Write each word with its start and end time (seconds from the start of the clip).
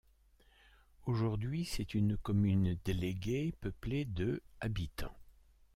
Aujourd'hui 1.05 1.63
c'est 1.63 1.93
une 1.93 2.17
commune 2.17 2.75
déléguée, 2.85 3.53
peuplée 3.61 4.03
de 4.03 4.41
habitants. 4.59 5.15